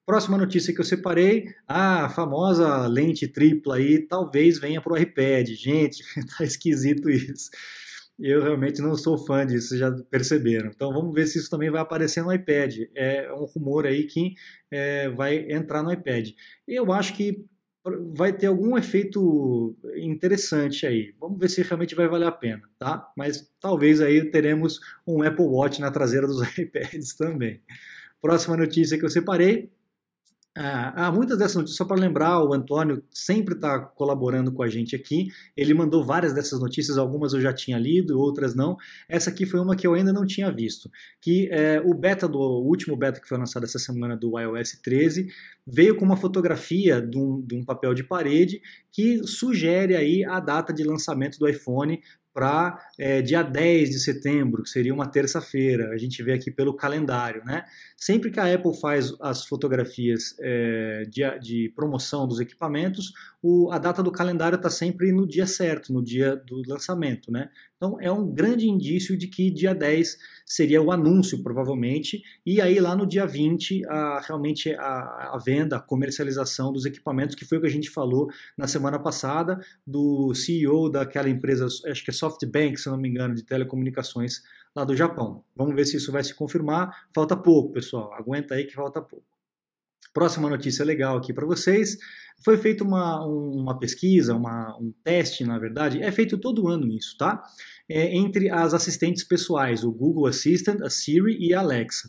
Próxima 0.08 0.38
notícia 0.38 0.72
que 0.72 0.80
eu 0.80 0.86
separei, 0.86 1.54
a 1.68 2.08
famosa 2.08 2.86
lente 2.86 3.28
tripla 3.28 3.76
aí 3.76 3.98
talvez 3.98 4.58
venha 4.58 4.80
para 4.80 4.94
o 4.94 4.96
iPad. 4.96 5.46
Gente, 5.50 6.02
tá 6.34 6.44
esquisito 6.44 7.10
isso. 7.10 7.50
Eu 8.18 8.42
realmente 8.42 8.80
não 8.80 8.94
sou 8.94 9.18
fã 9.18 9.46
disso, 9.46 9.76
já 9.76 9.92
perceberam. 10.10 10.70
Então 10.74 10.94
vamos 10.94 11.14
ver 11.14 11.26
se 11.26 11.38
isso 11.38 11.50
também 11.50 11.70
vai 11.70 11.82
aparecer 11.82 12.24
no 12.24 12.32
iPad. 12.32 12.74
É 12.96 13.30
um 13.34 13.44
rumor 13.44 13.86
aí 13.86 14.04
que 14.04 14.32
é, 14.70 15.10
vai 15.10 15.52
entrar 15.52 15.82
no 15.82 15.92
iPad. 15.92 16.30
Eu 16.66 16.90
acho 16.90 17.14
que 17.14 17.44
vai 18.16 18.32
ter 18.32 18.46
algum 18.46 18.78
efeito 18.78 19.76
interessante 19.94 20.86
aí. 20.86 21.14
Vamos 21.20 21.38
ver 21.38 21.50
se 21.50 21.60
realmente 21.60 21.94
vai 21.94 22.08
valer 22.08 22.28
a 22.28 22.32
pena, 22.32 22.62
tá? 22.78 23.12
Mas 23.14 23.46
talvez 23.60 24.00
aí 24.00 24.30
teremos 24.30 24.80
um 25.06 25.22
Apple 25.22 25.44
Watch 25.44 25.82
na 25.82 25.90
traseira 25.90 26.26
dos 26.26 26.40
iPads 26.56 27.14
também. 27.14 27.60
Próxima 28.22 28.56
notícia 28.56 28.98
que 28.98 29.04
eu 29.04 29.10
separei 29.10 29.70
ah, 30.60 31.06
ah, 31.06 31.12
muitas 31.12 31.38
dessas 31.38 31.54
notícias, 31.54 31.76
só 31.76 31.84
para 31.84 31.96
lembrar, 31.96 32.42
o 32.42 32.52
Antônio 32.52 33.00
sempre 33.12 33.54
está 33.54 33.78
colaborando 33.78 34.50
com 34.50 34.60
a 34.64 34.68
gente 34.68 34.96
aqui. 34.96 35.28
Ele 35.56 35.72
mandou 35.72 36.04
várias 36.04 36.32
dessas 36.34 36.58
notícias, 36.58 36.98
algumas 36.98 37.32
eu 37.32 37.40
já 37.40 37.52
tinha 37.52 37.78
lido, 37.78 38.18
outras 38.18 38.56
não. 38.56 38.76
Essa 39.08 39.30
aqui 39.30 39.46
foi 39.46 39.60
uma 39.60 39.76
que 39.76 39.86
eu 39.86 39.94
ainda 39.94 40.12
não 40.12 40.26
tinha 40.26 40.50
visto. 40.50 40.90
Que 41.20 41.48
é, 41.52 41.80
o 41.84 41.94
beta 41.94 42.26
do 42.26 42.38
o 42.40 42.66
último 42.66 42.96
beta 42.96 43.20
que 43.20 43.28
foi 43.28 43.38
lançado 43.38 43.62
essa 43.62 43.78
semana 43.78 44.16
do 44.16 44.36
iOS 44.36 44.80
13 44.82 45.28
veio 45.64 45.96
com 45.96 46.04
uma 46.04 46.16
fotografia 46.16 47.00
de 47.00 47.16
um, 47.16 47.40
de 47.40 47.54
um 47.54 47.64
papel 47.64 47.94
de 47.94 48.02
parede 48.02 48.60
que 48.90 49.24
sugere 49.28 49.94
aí 49.94 50.24
a 50.24 50.40
data 50.40 50.72
de 50.72 50.82
lançamento 50.82 51.38
do 51.38 51.48
iPhone 51.48 52.00
para 52.38 52.78
é, 52.96 53.20
dia 53.20 53.42
10 53.42 53.90
de 53.90 53.98
setembro, 53.98 54.62
que 54.62 54.68
seria 54.68 54.94
uma 54.94 55.10
terça-feira. 55.10 55.90
A 55.90 55.98
gente 55.98 56.22
vê 56.22 56.32
aqui 56.32 56.52
pelo 56.52 56.72
calendário, 56.72 57.44
né? 57.44 57.64
Sempre 58.00 58.30
que 58.30 58.38
a 58.38 58.54
Apple 58.54 58.78
faz 58.80 59.12
as 59.20 59.44
fotografias 59.44 60.36
é, 60.38 61.02
de, 61.10 61.38
de, 61.40 61.72
promoção 61.74 62.28
dos 62.28 62.38
equipamentos, 62.38 63.12
o, 63.42 63.72
a 63.72 63.78
data 63.78 64.04
do 64.04 64.12
calendário 64.12 64.54
está 64.54 64.70
sempre 64.70 65.10
no 65.10 65.26
dia 65.26 65.48
certo, 65.48 65.92
no 65.92 66.00
dia 66.00 66.36
do 66.36 66.62
lançamento, 66.64 67.32
né? 67.32 67.50
Então 67.76 68.00
é 68.00 68.10
um 68.10 68.32
grande 68.32 68.68
indício 68.68 69.18
de 69.18 69.26
que 69.26 69.50
dia 69.50 69.74
10 69.74 70.16
seria 70.46 70.80
o 70.80 70.92
anúncio, 70.92 71.42
provavelmente, 71.42 72.22
e 72.46 72.60
aí 72.60 72.78
lá 72.78 72.94
no 72.94 73.04
dia 73.04 73.26
20, 73.26 73.84
a, 73.86 74.20
realmente 74.20 74.72
a, 74.74 75.32
a, 75.34 75.38
venda, 75.44 75.76
a 75.76 75.80
comercialização 75.80 76.72
dos 76.72 76.86
equipamentos, 76.86 77.34
que 77.34 77.44
foi 77.44 77.58
o 77.58 77.60
que 77.60 77.66
a 77.66 77.70
gente 77.70 77.90
falou 77.90 78.28
na 78.56 78.68
semana 78.68 79.00
passada, 79.00 79.58
do 79.84 80.32
CEO 80.34 80.88
daquela 80.88 81.28
empresa, 81.28 81.66
acho 81.66 82.04
que 82.04 82.10
é 82.10 82.14
SoftBank, 82.14 82.76
se 82.76 82.88
não 82.88 82.96
me 82.96 83.08
engano, 83.08 83.34
de 83.34 83.42
telecomunicações 83.42 84.40
lá 84.78 84.84
do 84.84 84.96
Japão. 84.96 85.44
Vamos 85.56 85.74
ver 85.74 85.84
se 85.84 85.96
isso 85.96 86.12
vai 86.12 86.22
se 86.22 86.34
confirmar. 86.34 87.08
Falta 87.14 87.36
pouco, 87.36 87.72
pessoal, 87.72 88.12
aguenta 88.14 88.54
aí 88.54 88.64
que 88.64 88.74
falta 88.74 89.00
pouco. 89.00 89.26
Próxima 90.14 90.48
notícia 90.48 90.84
legal 90.84 91.16
aqui 91.16 91.32
para 91.32 91.46
vocês. 91.46 91.98
Foi 92.44 92.56
feita 92.56 92.84
uma, 92.84 93.24
uma 93.26 93.78
pesquisa, 93.78 94.34
uma, 94.34 94.76
um 94.78 94.92
teste, 95.04 95.44
na 95.44 95.58
verdade, 95.58 96.00
é 96.00 96.10
feito 96.10 96.38
todo 96.38 96.68
ano 96.68 96.88
isso, 96.88 97.16
tá? 97.18 97.42
É, 97.88 98.16
entre 98.16 98.48
as 98.48 98.74
assistentes 98.74 99.24
pessoais, 99.24 99.82
o 99.82 99.92
Google 99.92 100.26
Assistant, 100.26 100.80
a 100.82 100.90
Siri 100.90 101.36
e 101.40 101.52
a 101.52 101.60
Alexa. 101.60 102.08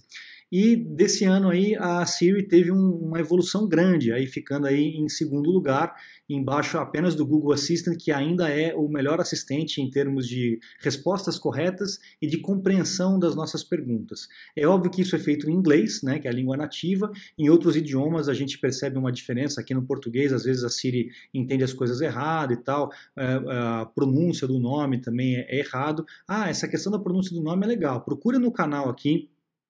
E 0.51 0.75
desse 0.75 1.25
ano 1.25 1.50
aí 1.50 1.75
a 1.75 2.06
Siri 2.06 2.48
teve 2.48 2.72
um, 2.72 2.91
uma 2.91 3.20
evolução 3.20 3.68
grande, 3.68 4.12
aí 4.12 4.25
ficando 4.25 4.65
aí 4.65 4.96
em 4.96 5.08
segundo 5.08 5.50
lugar, 5.50 5.96
embaixo 6.27 6.77
apenas 6.77 7.13
do 7.15 7.25
Google 7.25 7.53
Assistant, 7.53 7.98
que 7.98 8.12
ainda 8.12 8.50
é 8.50 8.74
o 8.75 8.88
melhor 8.88 9.20
assistente 9.20 9.82
em 9.82 9.89
termos 9.89 10.27
de 10.27 10.60
respostas 10.79 11.38
corretas 11.38 12.00
e 12.22 12.27
de 12.27 12.39
compreensão 12.39 13.20
das 13.20 13.36
nossas 13.36 13.63
perguntas. 13.63 14.27
É 14.56 14.68
óbvio 14.68 14.91
que 14.91 15.01
isso 15.01 15.15
é 15.15 15.20
feito 15.20 15.50
em 15.50 15.53
inglês, 15.53 16.01
né, 16.01 16.20
que 16.20 16.27
é 16.27 16.32
a 16.32 16.34
língua 16.34 16.58
nativa. 16.58 17.12
Em 17.38 17.50
outros 17.50 17.75
idiomas 17.75 18.27
a 18.27 18.34
gente 18.34 18.58
percebe 18.58 18.98
uma 18.98 19.12
diferença. 19.12 19.62
Aqui 19.62 19.74
no 19.74 19.86
português, 19.86 20.34
às 20.34 20.44
vezes 20.44 20.63
a 20.63 20.70
Siri 20.70 21.10
entende 21.34 21.63
as 21.63 21.74
coisas 21.74 22.01
errado 22.01 22.53
e 22.53 22.58
tal. 22.58 22.91
É, 23.18 23.39
a 23.50 23.86
pronúncia 23.86 24.48
do 24.48 24.60
nome 24.60 25.00
também 25.00 25.36
é 25.36 25.60
errado. 25.60 26.06
Ah, 26.27 26.50
essa 26.50 26.68
questão 26.68 26.91
da 26.91 27.00
pronúncia 27.00 27.36
do 27.36 27.41
nome 27.41 27.65
é 27.65 27.68
legal. 27.68 28.01
Procure 28.01 28.38
no 28.38 28.51
canal 28.51 28.89
aqui 28.89 29.29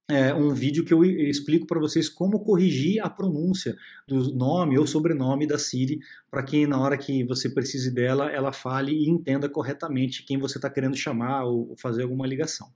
é, 0.09 0.33
um 0.33 0.53
vídeo 0.53 0.83
que 0.83 0.93
eu 0.93 1.05
explico 1.05 1.67
para 1.67 1.79
vocês 1.79 2.09
como 2.09 2.39
corrigir 2.39 2.99
a 2.99 3.09
pronúncia 3.09 3.75
do 4.07 4.33
nome 4.33 4.77
ou 4.77 4.87
sobrenome 4.87 5.45
da 5.45 5.59
Siri, 5.59 5.99
para 6.31 6.41
que 6.41 6.65
na 6.65 6.79
hora 6.79 6.97
que 6.97 7.23
você 7.23 7.47
precise 7.47 7.91
dela, 7.93 8.31
ela 8.31 8.51
fale 8.51 8.91
e 8.91 9.07
entenda 9.07 9.47
corretamente 9.47 10.25
quem 10.25 10.39
você 10.39 10.57
está 10.57 10.69
querendo 10.69 10.97
chamar 10.97 11.43
ou 11.45 11.75
fazer 11.77 12.01
alguma 12.03 12.25
ligação. 12.25 12.67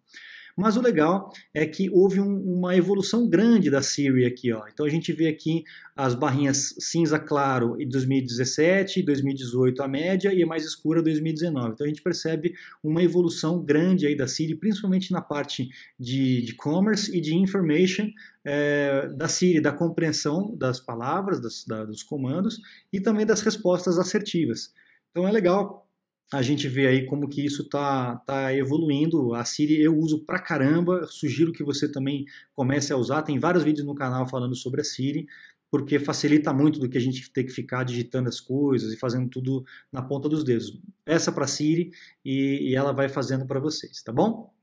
Mas 0.55 0.77
o 0.77 0.81
legal 0.81 1.31
é 1.53 1.65
que 1.65 1.89
houve 1.89 2.19
um, 2.19 2.37
uma 2.41 2.75
evolução 2.75 3.27
grande 3.27 3.69
da 3.71 3.81
Siri 3.81 4.25
aqui. 4.25 4.51
Ó. 4.53 4.67
Então 4.71 4.85
a 4.85 4.89
gente 4.89 5.11
vê 5.11 5.27
aqui 5.27 5.63
as 5.95 6.13
barrinhas 6.13 6.75
cinza 6.79 7.19
claro 7.19 7.79
em 7.81 7.87
2017, 7.87 9.01
2018 9.03 9.81
a 9.81 9.87
média 9.87 10.33
e 10.33 10.43
a 10.43 10.45
mais 10.45 10.63
escura 10.63 11.01
2019. 11.01 11.73
Então 11.73 11.85
a 11.85 11.87
gente 11.87 12.01
percebe 12.01 12.53
uma 12.83 13.01
evolução 13.01 13.63
grande 13.63 14.05
aí 14.05 14.15
da 14.15 14.27
Siri, 14.27 14.55
principalmente 14.55 15.11
na 15.11 15.21
parte 15.21 15.69
de, 15.99 16.41
de 16.43 16.55
commerce 16.55 17.15
e 17.15 17.19
de 17.19 17.35
information 17.35 18.07
é, 18.45 19.07
da 19.15 19.27
Siri, 19.27 19.59
da 19.59 19.71
compreensão 19.71 20.55
das 20.55 20.79
palavras, 20.79 21.41
das, 21.41 21.65
da, 21.65 21.83
dos 21.83 22.03
comandos 22.03 22.59
e 22.91 22.99
também 22.99 23.25
das 23.25 23.41
respostas 23.41 23.97
assertivas. 23.97 24.71
Então 25.09 25.27
é 25.27 25.31
legal 25.31 25.87
a 26.31 26.41
gente 26.41 26.67
vê 26.67 26.87
aí 26.87 27.05
como 27.05 27.27
que 27.27 27.45
isso 27.45 27.63
está 27.63 28.17
tá 28.17 28.53
evoluindo. 28.55 29.33
A 29.33 29.45
Siri 29.45 29.81
eu 29.81 29.95
uso 29.97 30.25
pra 30.25 30.39
caramba, 30.39 31.05
sugiro 31.07 31.51
que 31.51 31.63
você 31.63 31.91
também 31.91 32.25
comece 32.55 32.91
a 32.91 32.97
usar. 32.97 33.21
Tem 33.21 33.39
vários 33.39 33.63
vídeos 33.63 33.85
no 33.85 33.95
canal 33.95 34.27
falando 34.27 34.55
sobre 34.55 34.81
a 34.81 34.83
Siri, 34.83 35.27
porque 35.69 35.99
facilita 35.99 36.53
muito 36.53 36.79
do 36.79 36.89
que 36.89 36.97
a 36.97 37.01
gente 37.01 37.31
ter 37.31 37.43
que 37.43 37.51
ficar 37.51 37.83
digitando 37.83 38.29
as 38.29 38.39
coisas 38.39 38.93
e 38.93 38.97
fazendo 38.97 39.29
tudo 39.29 39.65
na 39.91 40.01
ponta 40.01 40.29
dos 40.29 40.43
dedos. 40.43 40.79
Peça 41.03 41.31
para 41.31 41.47
Siri 41.47 41.91
e, 42.23 42.69
e, 42.71 42.75
ela 42.75 42.91
vai 42.91 43.09
fazendo 43.09 43.45
para 43.45 43.59
vocês, 43.59 44.01
tá 44.03 44.11
bom? 44.11 44.53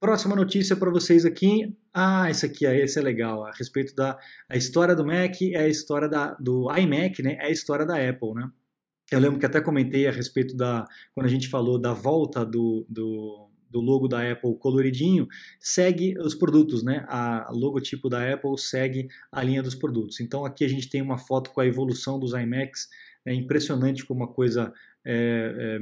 Próxima 0.00 0.34
notícia 0.34 0.74
para 0.74 0.90
vocês 0.90 1.24
aqui. 1.24 1.76
Ah, 1.92 2.30
esse 2.30 2.46
aqui, 2.46 2.66
esse 2.66 2.98
é 2.98 3.02
legal. 3.02 3.44
A 3.44 3.52
respeito 3.52 3.94
da 3.94 4.18
a 4.48 4.56
história 4.56 4.94
do 4.94 5.04
Mac, 5.04 5.40
é 5.42 5.58
a 5.58 5.68
história 5.68 6.08
da, 6.08 6.34
do 6.34 6.68
iMac, 6.74 7.22
né? 7.22 7.36
É 7.38 7.46
a 7.46 7.50
história 7.50 7.84
da 7.84 7.96
Apple, 7.96 8.34
né? 8.34 8.50
Eu 9.10 9.18
lembro 9.18 9.38
que 9.38 9.46
até 9.46 9.60
comentei 9.60 10.06
a 10.06 10.12
respeito 10.12 10.56
da. 10.56 10.84
Quando 11.14 11.26
a 11.26 11.30
gente 11.30 11.48
falou 11.48 11.78
da 11.78 11.92
volta 11.92 12.44
do, 12.44 12.86
do, 12.88 13.50
do 13.68 13.80
logo 13.80 14.06
da 14.06 14.30
Apple 14.30 14.56
coloridinho, 14.58 15.26
segue 15.58 16.14
os 16.18 16.34
produtos, 16.34 16.84
né? 16.84 17.04
A 17.08 17.50
logotipo 17.52 18.08
da 18.08 18.32
Apple 18.32 18.56
segue 18.58 19.08
a 19.32 19.42
linha 19.42 19.62
dos 19.62 19.74
produtos. 19.74 20.20
Então 20.20 20.44
aqui 20.44 20.64
a 20.64 20.68
gente 20.68 20.88
tem 20.88 21.02
uma 21.02 21.18
foto 21.18 21.50
com 21.50 21.60
a 21.60 21.66
evolução 21.66 22.18
dos 22.18 22.32
iMacs. 22.32 22.88
É 23.26 23.34
impressionante 23.34 24.06
como 24.06 24.24
a 24.24 24.32
coisa 24.32 24.72
é, 25.04 25.54
é, 25.56 25.78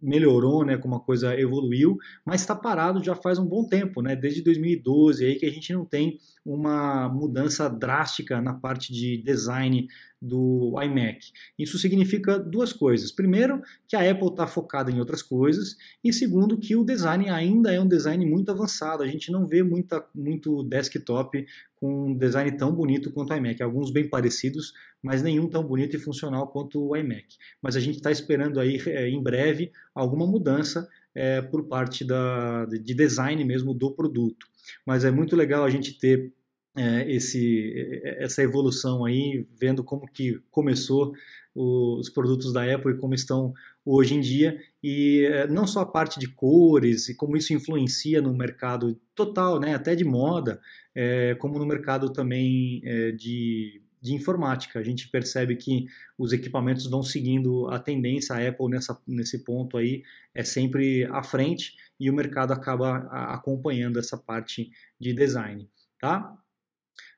melhorou, 0.00 0.64
né, 0.64 0.76
como 0.78 0.94
a 0.94 1.00
coisa 1.00 1.38
evoluiu, 1.38 1.96
mas 2.24 2.40
está 2.40 2.54
parado 2.54 3.04
já 3.04 3.14
faz 3.14 3.38
um 3.38 3.44
bom 3.44 3.66
tempo, 3.66 4.00
né, 4.00 4.16
desde 4.16 4.42
2012 4.42 5.24
aí 5.24 5.34
que 5.36 5.46
a 5.46 5.50
gente 5.50 5.72
não 5.72 5.84
tem 5.84 6.18
uma 6.44 7.08
mudança 7.08 7.68
drástica 7.68 8.40
na 8.40 8.54
parte 8.54 8.92
de 8.92 9.18
design 9.22 9.86
do 10.20 10.74
iMac. 10.82 11.30
Isso 11.58 11.78
significa 11.78 12.38
duas 12.38 12.72
coisas. 12.72 13.12
Primeiro, 13.12 13.60
que 13.86 13.96
a 13.96 14.10
Apple 14.10 14.28
está 14.28 14.46
focada 14.46 14.90
em 14.90 14.98
outras 14.98 15.22
coisas, 15.22 15.76
e 16.02 16.12
segundo, 16.12 16.58
que 16.58 16.74
o 16.74 16.84
design 16.84 17.28
ainda 17.28 17.72
é 17.72 17.80
um 17.80 17.88
design 17.88 18.24
muito 18.24 18.50
avançado. 18.50 19.02
A 19.02 19.06
gente 19.06 19.30
não 19.30 19.46
vê 19.46 19.62
muita, 19.62 20.04
muito 20.14 20.62
desktop 20.64 21.44
com 21.76 22.10
um 22.10 22.16
design 22.16 22.56
tão 22.56 22.72
bonito 22.72 23.12
quanto 23.12 23.32
o 23.32 23.36
iMac. 23.36 23.62
Alguns 23.62 23.90
bem 23.90 24.08
parecidos, 24.08 24.72
mas 25.02 25.22
nenhum 25.22 25.48
tão 25.48 25.62
bonito 25.62 25.96
e 25.96 25.98
funcional 25.98 26.48
quanto 26.48 26.80
o 26.80 26.96
iMac. 26.96 27.26
Mas 27.62 27.76
a 27.76 27.80
gente 27.80 27.96
está 27.96 28.10
esperando 28.10 28.58
aí 28.58 28.80
é, 28.86 29.08
em 29.08 29.22
breve 29.22 29.70
alguma 29.94 30.26
mudança 30.26 30.88
é, 31.14 31.40
por 31.40 31.64
parte 31.64 32.04
da, 32.04 32.64
de 32.66 32.94
design 32.94 33.42
mesmo 33.44 33.74
do 33.74 33.90
produto. 33.90 34.46
Mas 34.86 35.04
é 35.04 35.10
muito 35.10 35.36
legal 35.36 35.64
a 35.64 35.70
gente 35.70 35.98
ter 35.98 36.32
é, 36.76 37.10
esse, 37.10 38.00
essa 38.18 38.42
evolução 38.42 39.04
aí, 39.04 39.46
vendo 39.58 39.82
como 39.82 40.06
que 40.06 40.40
começou 40.50 41.14
os 41.54 42.10
produtos 42.10 42.52
da 42.52 42.62
Apple 42.62 42.92
e 42.92 42.98
como 42.98 43.14
estão 43.14 43.54
hoje 43.84 44.14
em 44.14 44.20
dia, 44.20 44.60
e 44.82 45.24
é, 45.24 45.46
não 45.46 45.66
só 45.66 45.80
a 45.80 45.86
parte 45.86 46.20
de 46.20 46.28
cores 46.28 47.08
e 47.08 47.14
como 47.14 47.36
isso 47.36 47.54
influencia 47.54 48.20
no 48.20 48.34
mercado 48.34 49.00
total, 49.14 49.58
né, 49.58 49.74
até 49.74 49.94
de 49.94 50.04
moda, 50.04 50.60
é, 50.94 51.34
como 51.36 51.58
no 51.58 51.64
mercado 51.64 52.12
também 52.12 52.82
é, 52.84 53.12
de, 53.12 53.80
de 54.02 54.12
informática. 54.12 54.78
A 54.78 54.82
gente 54.82 55.08
percebe 55.08 55.56
que 55.56 55.86
os 56.18 56.32
equipamentos 56.32 56.86
vão 56.86 57.02
seguindo 57.02 57.68
a 57.68 57.78
tendência, 57.78 58.34
a 58.34 58.48
Apple 58.48 58.68
nessa, 58.68 59.00
nesse 59.06 59.42
ponto 59.42 59.78
aí 59.78 60.02
é 60.34 60.44
sempre 60.44 61.04
à 61.04 61.22
frente 61.22 61.74
e 61.98 62.10
o 62.10 62.14
mercado 62.14 62.52
acaba 62.52 62.98
acompanhando 63.32 63.98
essa 63.98 64.18
parte 64.18 64.70
de 65.00 65.14
design, 65.14 65.66
tá? 65.98 66.36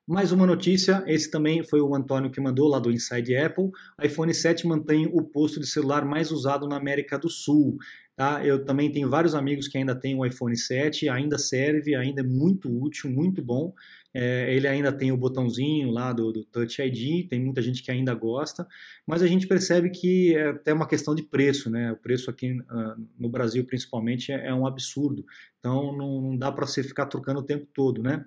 Mais 0.09 0.33
uma 0.33 0.47
notícia, 0.47 1.05
esse 1.07 1.31
também 1.31 1.63
foi 1.63 1.83
o 1.83 1.95
Antônio 1.95 2.31
que 2.31 2.41
mandou 2.41 2.67
lá 2.67 2.79
do 2.79 2.91
Inside 2.91 3.37
Apple. 3.37 3.69
iPhone 4.03 4.33
7 4.33 4.67
mantém 4.67 5.07
o 5.13 5.23
posto 5.23 5.61
de 5.61 5.67
celular 5.67 6.03
mais 6.03 6.31
usado 6.31 6.67
na 6.67 6.77
América 6.79 7.19
do 7.19 7.29
Sul. 7.29 7.77
Tá? 8.17 8.43
Eu 8.43 8.65
também 8.65 8.91
tenho 8.91 9.11
vários 9.11 9.35
amigos 9.35 9.69
que 9.69 9.77
ainda 9.77 9.95
têm 9.95 10.19
o 10.19 10.25
iPhone 10.25 10.57
7, 10.57 11.11
ainda 11.11 11.37
serve, 11.37 11.95
ainda 11.95 12.23
é 12.23 12.25
muito 12.25 12.75
útil, 12.75 13.11
muito 13.11 13.45
bom. 13.45 13.75
É, 14.15 14.51
ele 14.55 14.67
ainda 14.67 14.91
tem 14.91 15.13
o 15.13 15.17
botãozinho 15.17 15.91
lá 15.91 16.11
do, 16.15 16.33
do, 16.33 16.43
Touch 16.43 16.81
ID, 16.81 17.29
tem 17.29 17.39
muita 17.39 17.61
gente 17.61 17.83
que 17.83 17.91
ainda 17.91 18.15
gosta, 18.15 18.67
mas 19.07 19.23
a 19.23 19.27
gente 19.27 19.47
percebe 19.47 19.91
que 19.91 20.35
é 20.35 20.49
até 20.49 20.73
uma 20.73 20.89
questão 20.89 21.15
de 21.15 21.23
preço, 21.23 21.69
né? 21.69 21.93
O 21.93 21.97
preço 21.97 22.31
aqui 22.31 22.53
uh, 22.53 23.09
no 23.19 23.29
Brasil, 23.29 23.63
principalmente, 23.67 24.33
é, 24.33 24.47
é, 24.47 24.55
um 24.55 24.67
absurdo. 24.67 25.23
Então 25.59 25.95
não, 25.95 26.23
não 26.23 26.37
dá 26.39 26.51
para 26.51 26.67
você 26.67 26.83
ficar 26.83 27.05
trocando 27.05 27.41
o 27.41 27.45
tempo 27.47 27.69
todo, 27.75 28.03
né? 28.03 28.25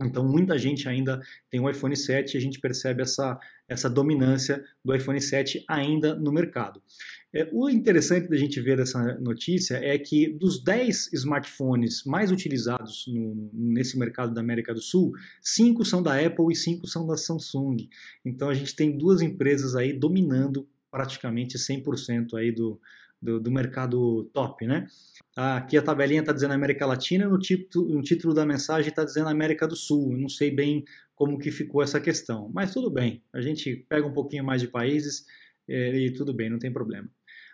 Então, 0.00 0.26
muita 0.26 0.56
gente 0.56 0.88
ainda 0.88 1.20
tem 1.50 1.60
o 1.60 1.68
iPhone 1.68 1.96
7 1.96 2.34
e 2.34 2.38
a 2.38 2.40
gente 2.40 2.60
percebe 2.60 3.02
essa, 3.02 3.38
essa 3.68 3.90
dominância 3.90 4.64
do 4.84 4.94
iPhone 4.94 5.20
7 5.20 5.64
ainda 5.68 6.14
no 6.14 6.32
mercado. 6.32 6.80
É, 7.34 7.48
o 7.52 7.68
interessante 7.68 8.28
da 8.28 8.36
gente 8.36 8.60
ver 8.60 8.78
essa 8.78 9.18
notícia 9.20 9.74
é 9.76 9.98
que 9.98 10.28
dos 10.28 10.62
10 10.62 11.12
smartphones 11.12 12.04
mais 12.04 12.30
utilizados 12.30 13.04
no, 13.08 13.50
nesse 13.52 13.98
mercado 13.98 14.32
da 14.32 14.40
América 14.40 14.72
do 14.72 14.80
Sul, 14.80 15.12
5 15.42 15.84
são 15.84 16.02
da 16.02 16.18
Apple 16.18 16.46
e 16.50 16.54
5 16.54 16.86
são 16.86 17.06
da 17.06 17.16
Samsung. 17.16 17.88
Então, 18.24 18.48
a 18.48 18.54
gente 18.54 18.74
tem 18.74 18.96
duas 18.96 19.20
empresas 19.20 19.74
aí 19.74 19.92
dominando 19.92 20.66
praticamente 20.90 21.58
100% 21.58 22.34
aí 22.34 22.50
do, 22.50 22.80
do, 23.20 23.40
do 23.40 23.50
mercado 23.50 24.24
top, 24.32 24.66
né? 24.66 24.86
Aqui 25.36 25.76
a 25.76 25.82
tabelinha 25.82 26.20
está 26.20 26.32
dizendo 26.32 26.54
América 26.54 26.86
Latina, 26.86 27.28
no 27.28 27.38
título, 27.38 27.94
no 27.94 28.02
título 28.02 28.34
da 28.34 28.46
mensagem 28.46 28.88
está 28.88 29.04
dizendo 29.04 29.28
América 29.28 29.66
do 29.66 29.76
Sul. 29.76 30.12
Eu 30.12 30.18
não 30.18 30.28
sei 30.28 30.50
bem 30.50 30.84
como 31.14 31.38
que 31.38 31.50
ficou 31.50 31.82
essa 31.82 32.00
questão, 32.00 32.50
mas 32.54 32.72
tudo 32.72 32.90
bem. 32.90 33.22
A 33.32 33.40
gente 33.40 33.84
pega 33.88 34.06
um 34.06 34.12
pouquinho 34.12 34.44
mais 34.44 34.60
de 34.60 34.68
países 34.68 35.24
é, 35.68 35.96
e 35.96 36.12
tudo 36.12 36.32
bem, 36.32 36.48
não 36.48 36.58
tem 36.58 36.72
problema. 36.72 37.08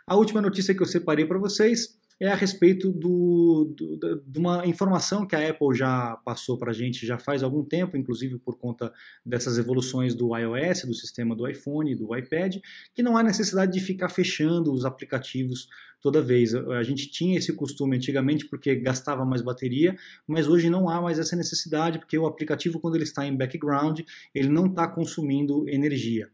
A 0.06 0.16
última 0.16 0.40
notícia 0.42 0.74
que 0.74 0.82
eu 0.82 0.86
separei 0.86 1.24
para 1.24 1.38
vocês 1.38 1.98
é 2.20 2.28
a 2.28 2.34
respeito 2.34 2.90
do, 2.92 3.74
do, 3.76 4.22
de 4.26 4.38
uma 4.38 4.66
informação 4.66 5.26
que 5.26 5.34
a 5.34 5.50
Apple 5.50 5.74
já 5.74 6.16
passou 6.24 6.56
para 6.56 6.70
a 6.70 6.74
gente 6.74 7.06
já 7.06 7.18
faz 7.18 7.42
algum 7.42 7.64
tempo, 7.64 7.96
inclusive 7.96 8.38
por 8.38 8.56
conta 8.56 8.92
dessas 9.24 9.58
evoluções 9.58 10.14
do 10.14 10.36
iOS, 10.36 10.84
do 10.84 10.94
sistema 10.94 11.34
do 11.34 11.48
iPhone, 11.48 11.94
do 11.94 12.16
iPad, 12.16 12.56
que 12.94 13.02
não 13.02 13.16
há 13.16 13.22
necessidade 13.22 13.72
de 13.72 13.80
ficar 13.80 14.08
fechando 14.08 14.72
os 14.72 14.84
aplicativos 14.84 15.68
toda 16.00 16.20
vez. 16.20 16.54
A 16.54 16.82
gente 16.82 17.10
tinha 17.10 17.38
esse 17.38 17.52
costume 17.52 17.96
antigamente 17.96 18.46
porque 18.46 18.74
gastava 18.76 19.24
mais 19.24 19.42
bateria, 19.42 19.96
mas 20.26 20.46
hoje 20.46 20.70
não 20.70 20.88
há 20.88 21.00
mais 21.00 21.18
essa 21.18 21.34
necessidade 21.34 21.98
porque 21.98 22.18
o 22.18 22.26
aplicativo, 22.26 22.78
quando 22.78 22.94
ele 22.94 23.04
está 23.04 23.26
em 23.26 23.36
background, 23.36 24.00
ele 24.34 24.48
não 24.48 24.66
está 24.66 24.86
consumindo 24.86 25.68
energia. 25.68 26.30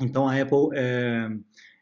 Então 0.00 0.28
a 0.28 0.40
Apple 0.40 0.68
é, 0.72 1.28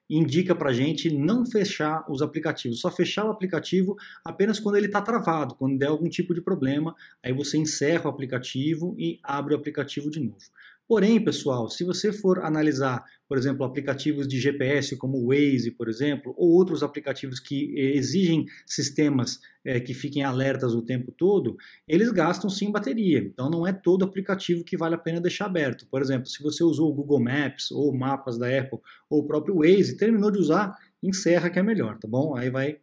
indica 0.09 0.55
para 0.55 0.71
a 0.71 0.73
gente 0.73 1.11
não 1.11 1.45
fechar 1.45 2.05
os 2.11 2.23
aplicativos, 2.23 2.81
só 2.81 2.91
fechar 2.91 3.25
o 3.25 3.31
aplicativo 3.31 3.97
apenas 4.25 4.61
quando 4.61 4.77
ele 4.77 4.87
está 4.87 5.01
travado, 5.01 5.55
quando 5.55 5.79
der 5.79 5.89
algum 5.89 6.09
tipo 6.09 6.35
de 6.35 6.41
problema, 6.41 6.95
aí 7.23 7.33
você 7.33 7.59
encerra 7.59 8.07
o 8.07 8.09
aplicativo 8.09 8.95
e 8.99 9.19
abre 9.23 9.55
o 9.55 9.57
aplicativo 9.57 10.11
de 10.11 10.21
novo. 10.21 10.45
Porém, 10.89 11.23
pessoal, 11.23 11.69
se 11.69 11.83
você 11.83 12.13
for 12.13 12.39
analisar, 12.45 13.05
por 13.29 13.37
exemplo, 13.37 13.65
aplicativos 13.65 14.29
de 14.29 14.39
GPS 14.39 14.97
como 14.97 15.19
o 15.19 15.29
Waze, 15.29 15.73
por 15.73 15.89
exemplo, 15.89 16.33
ou 16.37 16.51
outros 16.53 16.81
aplicativos 16.81 17.41
que 17.41 17.75
eh, 17.77 17.97
exigem 17.97 18.45
sistemas 18.65 19.41
é, 19.65 19.81
que 19.81 19.93
fiquem 19.93 20.23
alertas 20.23 20.75
o 20.75 20.83
tempo 20.83 21.11
todo, 21.11 21.57
eles 21.89 22.13
gastam 22.13 22.49
sim 22.49 22.71
bateria. 22.71 23.19
Então 23.19 23.51
não 23.51 23.67
é 23.67 23.73
todo 23.73 24.05
aplicativo 24.05 24.63
que 24.63 24.77
vale 24.77 24.95
a 24.95 24.99
pena 24.99 25.21
deixar 25.21 25.47
aberto. 25.47 25.89
Por 25.91 26.01
exemplo, 26.01 26.27
se 26.29 26.41
você 26.41 26.63
usou 26.63 26.91
o 26.91 26.95
Google 26.95 27.21
Maps 27.21 27.73
ou 27.73 27.93
mapas 27.93 28.39
da 28.39 28.47
Apple 28.47 28.79
ou 29.11 29.23
o 29.23 29.27
próprio 29.27 29.57
Waze, 29.57 29.97
terminou 29.97 30.31
de 30.31 30.39
usar, 30.39 30.73
encerra 31.03 31.51
que 31.51 31.59
é 31.59 31.63
melhor, 31.65 31.99
tá 31.99 32.07
bom? 32.07 32.37
Aí 32.37 32.49
vai 32.49 32.79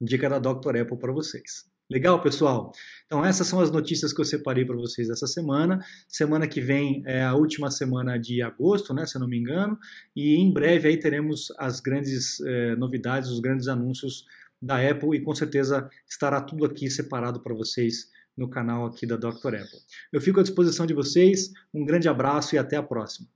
dica 0.00 0.28
da 0.28 0.38
Dr. 0.38 0.76
Apple 0.76 0.98
para 0.98 1.12
vocês. 1.12 1.71
Legal, 1.92 2.22
pessoal? 2.22 2.72
Então, 3.04 3.22
essas 3.22 3.46
são 3.46 3.60
as 3.60 3.70
notícias 3.70 4.14
que 4.14 4.20
eu 4.22 4.24
separei 4.24 4.64
para 4.64 4.74
vocês 4.76 5.10
essa 5.10 5.26
semana. 5.26 5.78
Semana 6.08 6.48
que 6.48 6.58
vem 6.58 7.02
é 7.04 7.22
a 7.22 7.34
última 7.34 7.70
semana 7.70 8.18
de 8.18 8.40
agosto, 8.40 8.94
né, 8.94 9.04
se 9.04 9.14
eu 9.14 9.20
não 9.20 9.28
me 9.28 9.38
engano, 9.38 9.78
e 10.16 10.36
em 10.36 10.50
breve 10.50 10.88
aí 10.88 10.96
teremos 10.96 11.52
as 11.58 11.80
grandes 11.80 12.40
eh, 12.40 12.74
novidades, 12.76 13.28
os 13.28 13.40
grandes 13.40 13.68
anúncios 13.68 14.24
da 14.60 14.78
Apple 14.78 15.14
e 15.14 15.20
com 15.20 15.34
certeza 15.34 15.86
estará 16.08 16.40
tudo 16.40 16.64
aqui 16.64 16.88
separado 16.88 17.42
para 17.42 17.54
vocês 17.54 18.08
no 18.34 18.48
canal 18.48 18.86
aqui 18.86 19.06
da 19.06 19.16
Dr. 19.16 19.56
Apple. 19.56 19.80
Eu 20.10 20.20
fico 20.22 20.40
à 20.40 20.42
disposição 20.42 20.86
de 20.86 20.94
vocês, 20.94 21.52
um 21.74 21.84
grande 21.84 22.08
abraço 22.08 22.54
e 22.54 22.58
até 22.58 22.76
a 22.76 22.82
próxima. 22.82 23.28